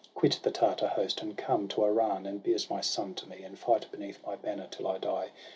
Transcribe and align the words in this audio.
quit 0.15 0.39
the 0.41 0.49
Tartar 0.49 0.87
host, 0.87 1.21
and 1.21 1.37
come 1.37 1.67
To 1.67 1.83
Iran, 1.85 2.25
and 2.25 2.41
be 2.41 2.55
as 2.55 2.71
my 2.71 2.81
son 2.81 3.13
to 3.13 3.29
me, 3.29 3.43
And 3.43 3.59
fight 3.59 3.85
beneath 3.91 4.17
my 4.25 4.35
banner 4.35 4.67
till 4.71 4.87
I 4.87 4.97
die. 4.97 5.29